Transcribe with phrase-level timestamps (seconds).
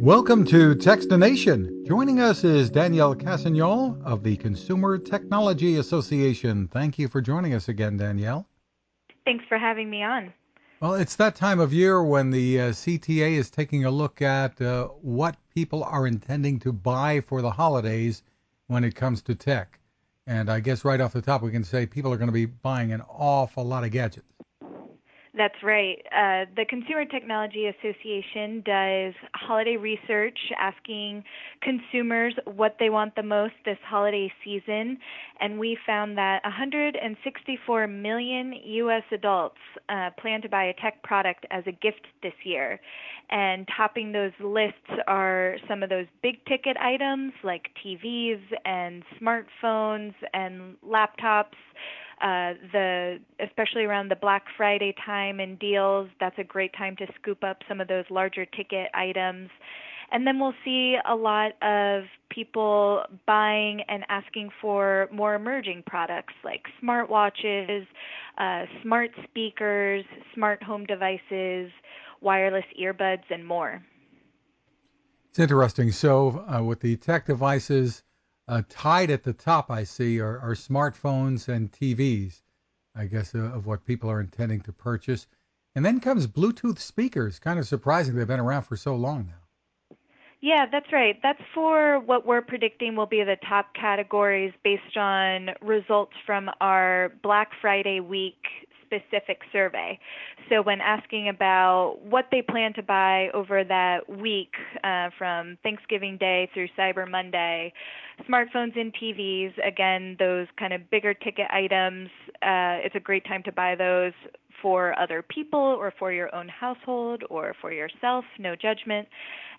[0.00, 1.86] Welcome to Techstination.
[1.86, 6.68] Joining us is Danielle Cassagnol of the Consumer Technology Association.
[6.68, 8.48] Thank you for joining us again, Danielle.
[9.26, 10.32] Thanks for having me on.
[10.80, 14.58] Well, it's that time of year when the uh, CTA is taking a look at
[14.62, 18.22] uh, what people are intending to buy for the holidays
[18.68, 19.78] when it comes to tech.
[20.26, 22.46] And I guess right off the top, we can say people are going to be
[22.46, 24.29] buying an awful lot of gadgets.
[25.32, 25.98] That's right.
[26.06, 31.22] Uh, the Consumer Technology Association does holiday research asking
[31.62, 34.98] consumers what they want the most this holiday season,
[35.38, 39.04] and we found that 164 million U.S.
[39.12, 42.80] adults uh, plan to buy a tech product as a gift this year.
[43.30, 50.14] And topping those lists are some of those big ticket items like TVs and smartphones
[50.34, 51.54] and laptops
[52.20, 57.06] uh, the especially around the Black Friday time and deals, that's a great time to
[57.20, 59.50] scoop up some of those larger ticket items.
[60.12, 66.34] And then we'll see a lot of people buying and asking for more emerging products
[66.44, 67.86] like smartwatches,
[68.38, 71.70] uh, smart speakers, smart home devices,
[72.20, 73.82] wireless earbuds, and more.
[75.30, 75.92] It's interesting.
[75.92, 78.02] So, uh, with the tech devices,
[78.68, 82.42] tied at the top, I see, are, are smartphones and TVs,
[82.94, 85.26] I guess, uh, of what people are intending to purchase.
[85.74, 87.38] And then comes Bluetooth speakers.
[87.38, 89.96] Kind of surprising they've been around for so long now.
[90.42, 91.18] Yeah, that's right.
[91.22, 97.12] That's for what we're predicting will be the top categories based on results from our
[97.22, 98.42] Black Friday week
[98.90, 99.98] specific survey.
[100.48, 104.52] So, when asking about what they plan to buy over that week
[104.82, 107.72] uh, from Thanksgiving Day through Cyber Monday,
[108.28, 112.08] smartphones and TVs, again, those kind of bigger ticket items,
[112.42, 114.12] uh, it's a great time to buy those
[114.60, 119.08] for other people or for your own household or for yourself, no judgment.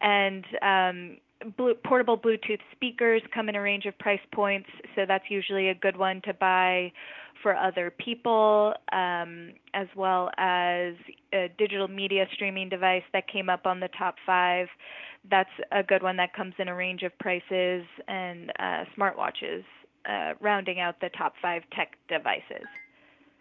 [0.00, 1.16] And um,
[1.84, 5.96] portable Bluetooth speakers come in a range of price points, so that's usually a good
[5.96, 6.92] one to buy
[7.42, 10.94] for other people, um, as well as
[11.32, 14.68] a digital media streaming device that came up on the top five.
[15.30, 19.64] That's a good one that comes in a range of prices, and uh, smartwatches,
[20.08, 22.66] uh, rounding out the top five tech devices.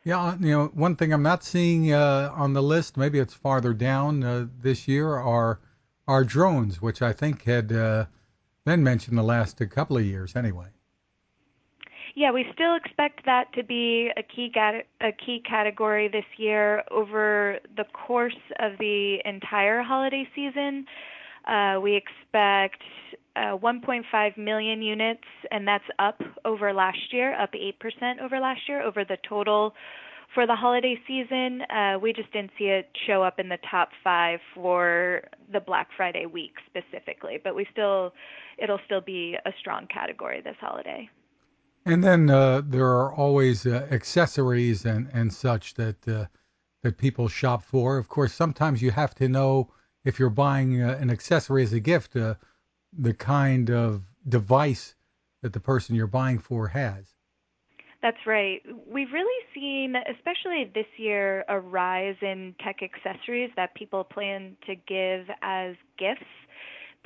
[0.04, 3.74] Yeah, you know, one thing I'm not seeing uh, on the list, maybe it's farther
[3.74, 5.60] down uh, this year, are
[6.08, 8.06] are drones, which I think had uh,
[8.64, 10.68] been mentioned the last couple of years anyway.
[12.18, 17.60] Yeah, we still expect that to be a key a key category this year over
[17.76, 20.88] the course of the entire holiday season.
[21.48, 22.82] Uh, we expect
[23.36, 28.82] uh, 1.5 million units, and that's up over last year, up 8% over last year,
[28.82, 29.76] over the total
[30.34, 31.62] for the holiday season.
[31.70, 35.22] Uh, we just didn't see it show up in the top five for
[35.54, 38.12] the Black Friday week specifically, but we still,
[38.58, 41.08] it'll still be a strong category this holiday.
[41.88, 46.26] And then uh, there are always uh, accessories and, and such that uh,
[46.84, 47.98] that people shop for.
[47.98, 49.72] Of course, sometimes you have to know
[50.04, 52.36] if you're buying uh, an accessory as a gift, uh,
[52.92, 54.96] the kind of device
[55.42, 57.16] that the person you're buying for has.
[58.02, 58.62] That's right.
[58.86, 64.76] We've really seen, especially this year, a rise in tech accessories that people plan to
[64.76, 66.26] give as gifts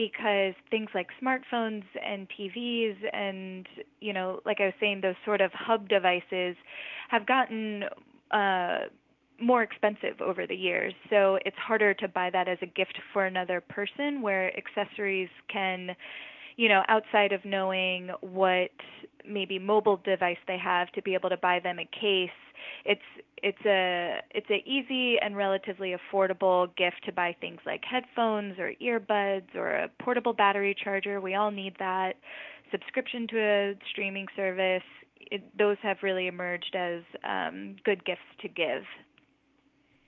[0.01, 3.67] because things like smartphones and TVs and
[3.99, 6.55] you know like I was saying those sort of hub devices
[7.09, 7.83] have gotten
[8.31, 8.79] uh
[9.39, 10.93] more expensive over the years.
[11.09, 15.95] So it's harder to buy that as a gift for another person where accessories can
[16.57, 18.71] you know outside of knowing what
[19.27, 22.29] maybe mobile device they have to be able to buy them a case
[22.85, 23.01] it's
[23.43, 28.73] it's a it's a easy and relatively affordable gift to buy things like headphones or
[28.81, 31.19] earbuds or a portable battery charger.
[31.19, 32.13] We all need that.
[32.71, 34.83] Subscription to a streaming service.
[35.19, 38.83] It, those have really emerged as um, good gifts to give.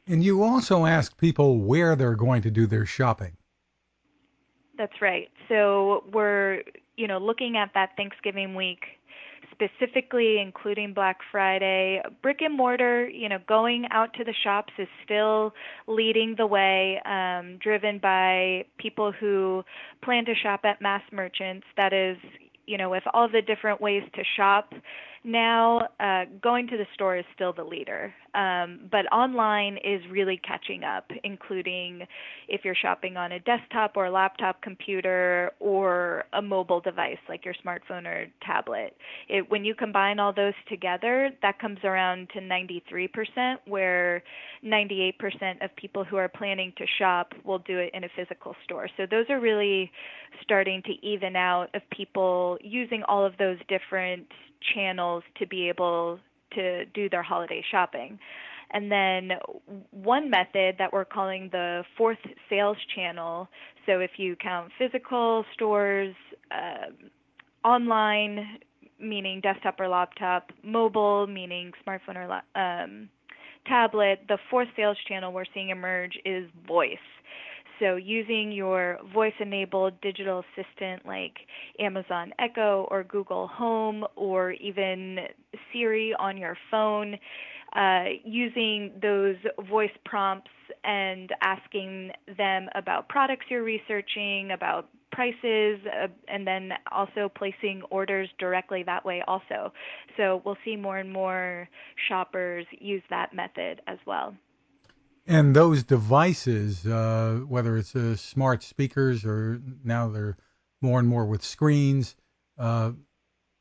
[0.06, 3.38] And you also ask people where they're going to do their shopping.
[4.78, 5.30] That's right.
[5.50, 6.64] So we're,
[6.98, 8.80] you know, looking at that Thanksgiving week
[9.54, 12.02] specifically including Black Friday.
[12.22, 15.54] Brick and mortar, you know, going out to the shops is still
[15.88, 19.64] leading the way, um, driven by people who
[20.04, 21.66] plan to shop at mass merchants.
[21.78, 22.18] That is,
[22.66, 24.74] you know, with all the different ways to shop,
[25.24, 30.40] now uh, going to the store is still the leader, um, but online is really
[30.46, 32.06] catching up, including
[32.48, 37.46] if you're shopping on a desktop or a laptop computer or a mobile device like
[37.46, 38.96] your smartphone or tablet.
[39.30, 44.24] It, when you combine all those together, that comes around to 93%, where
[44.66, 45.14] 98%
[45.64, 48.90] of people who are planning to shop will do it in a physical store.
[48.98, 49.92] So those are really
[50.42, 54.28] starting to even out of people using all of those different
[54.74, 56.20] channels to be able
[56.54, 58.20] to do their holiday shopping.
[58.72, 59.32] And then
[59.92, 62.18] one method that we're calling the fourth
[62.50, 63.48] sales channel.
[63.86, 66.16] So if you count physical stores,
[66.52, 68.60] uh, online,
[69.00, 73.10] meaning desktop or laptop, mobile, meaning smartphone or um,
[73.68, 76.98] tablet, the fourth sales channel we're seeing emerge is voice.
[77.84, 81.36] So, using your voice enabled digital assistant like
[81.80, 85.18] Amazon Echo or Google Home or even
[85.74, 87.18] Siri on your phone,
[87.76, 89.36] uh, using those
[89.70, 90.50] voice prompts
[90.86, 98.30] and asking them about products you're researching, about prices, uh, and then also placing orders
[98.40, 99.74] directly that way, also.
[100.16, 101.68] So, we'll see more and more
[102.08, 104.34] shoppers use that method as well.
[105.26, 110.38] And those devices, uh, whether it's uh, smart speakers or now they're
[110.82, 112.16] more and more with screens,
[112.58, 112.92] uh,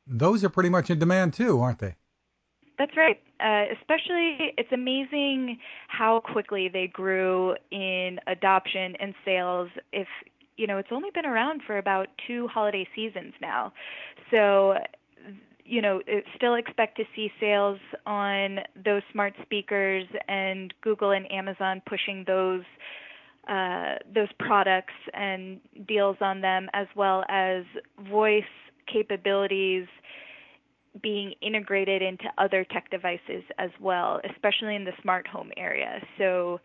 [0.05, 1.95] those are pretty much in demand too, aren't they?
[2.77, 3.21] That's right.
[3.39, 9.69] Uh, especially, it's amazing how quickly they grew in adoption and sales.
[9.91, 10.07] If
[10.57, 13.73] you know, it's only been around for about two holiday seasons now.
[14.29, 14.75] So
[15.65, 16.01] you know,
[16.35, 22.63] still expect to see sales on those smart speakers and Google and Amazon pushing those
[23.47, 27.63] uh, those products and deals on them, as well as
[28.09, 28.43] voice
[28.91, 29.85] capabilities
[31.01, 35.99] being integrated into other tech devices as well, especially in the smart home area.
[36.17, 36.59] So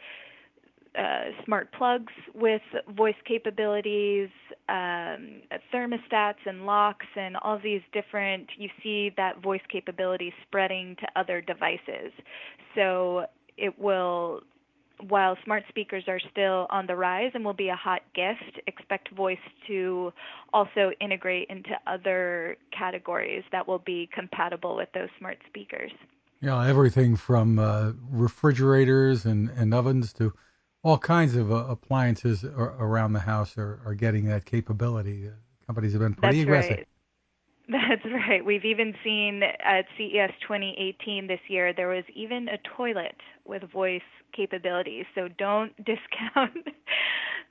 [0.99, 2.62] uh, smart plugs with
[2.97, 4.29] voice capabilities,
[4.69, 5.43] um,
[5.73, 11.41] thermostats and locks, and all these different, you see that voice capability spreading to other
[11.41, 12.12] devices.
[12.75, 14.41] So it will,
[15.09, 19.15] while smart speakers are still on the rise and will be a hot gift, expect
[19.15, 20.12] voice to
[20.53, 25.93] also integrate into other categories that will be compatible with those smart speakers.
[26.41, 30.33] Yeah, everything from uh, refrigerators and, and ovens to
[30.88, 35.29] all kinds of uh, appliances ar- around the house are, are getting that capability.
[35.29, 35.32] Uh,
[35.67, 36.76] companies have been pretty That's aggressive.
[36.79, 36.87] Right.
[37.69, 38.43] That's right.
[38.43, 44.00] We've even seen at CES 2018 this year, there was even a toilet with voice
[44.35, 45.05] capabilities.
[45.14, 46.69] So don't discount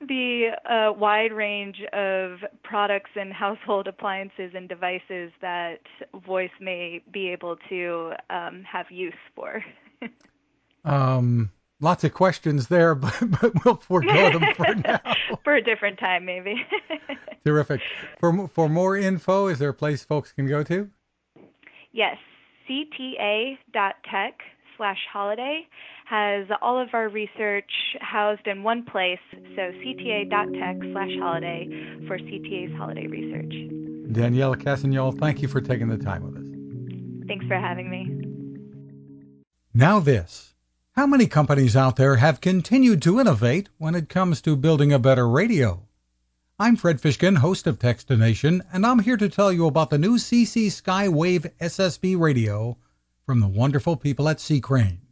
[0.00, 5.78] the uh, wide range of products and household appliances and devices that
[6.26, 9.64] voice may be able to um, have use for.
[10.84, 15.00] um, lots of questions there, but, but we'll forego them for now.
[15.44, 16.54] for a different time, maybe.
[17.44, 17.80] Terrific.
[18.18, 20.90] For for more info, is there a place folks can go to?
[21.92, 22.16] Yes,
[22.68, 24.40] cta.tech
[24.76, 25.66] slash holiday
[26.04, 27.70] has all of our research
[28.00, 29.18] housed in one place.
[29.32, 31.68] So cta.tech slash holiday
[32.06, 33.52] for CTA's holiday research.
[34.12, 37.26] Daniela Cassagnol, thank you for taking the time with us.
[37.26, 38.24] Thanks for having me.
[39.74, 40.54] Now this.
[40.98, 44.98] How many companies out there have continued to innovate when it comes to building a
[44.98, 45.86] better radio?
[46.58, 50.16] I'm Fred Fishkin, host of Techstination, and I'm here to tell you about the new
[50.16, 52.76] CC Skywave SSB radio
[53.24, 54.60] from the wonderful people at C.
[54.60, 55.02] Crane.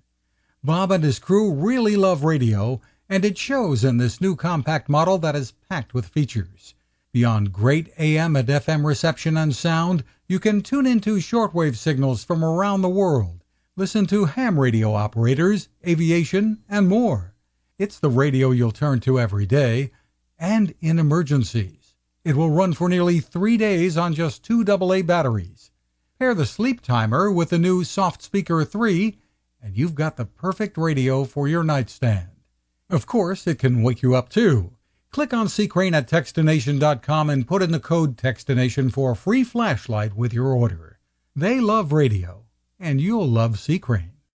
[0.64, 5.18] Bob and his crew really love radio, and it shows in this new compact model
[5.18, 6.74] that is packed with features.
[7.12, 12.44] Beyond great AM and FM reception and sound, you can tune into shortwave signals from
[12.44, 13.44] around the world
[13.78, 17.34] Listen to ham radio operators, aviation, and more.
[17.78, 19.90] It's the radio you'll turn to every day
[20.38, 21.94] and in emergencies.
[22.24, 25.70] It will run for nearly three days on just two AA batteries.
[26.18, 29.18] Pair the sleep timer with the new Soft Speaker 3,
[29.60, 32.30] and you've got the perfect radio for your nightstand.
[32.88, 34.72] Of course, it can wake you up too.
[35.10, 40.16] Click on Crane at Techstination.com and put in the code Techstination for a free flashlight
[40.16, 40.98] with your order.
[41.34, 42.45] They love radio
[42.78, 43.78] and you'll love C.
[43.78, 44.15] Crane.